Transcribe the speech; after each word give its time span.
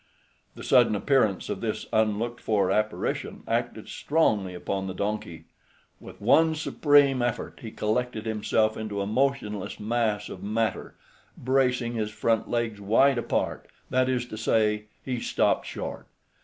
The 0.55 0.63
sudden 0.63 0.95
appearance 0.95 1.47
of 1.47 1.61
this 1.61 1.85
unlooked 1.93 2.41
for 2.41 2.71
apparition 2.71 3.43
acted 3.47 3.87
strongly 3.87 4.55
upon 4.55 4.87
the 4.87 4.95
donkey. 4.95 5.45
With 5.99 6.19
one 6.19 6.55
supreme 6.55 7.21
effort 7.21 7.59
he 7.61 7.69
collected 7.69 8.25
himself 8.25 8.75
into 8.75 8.99
a 9.01 9.05
motionless 9.05 9.79
mass 9.79 10.27
of 10.27 10.41
matter, 10.41 10.95
bracing 11.37 11.93
his 11.93 12.09
front 12.09 12.49
legs 12.49 12.81
wide 12.81 13.19
apart; 13.19 13.67
that 13.91 14.09
is 14.09 14.25
to 14.29 14.37
say, 14.39 14.85
he 15.05 15.19
stopped 15.19 15.67
short. 15.67 16.07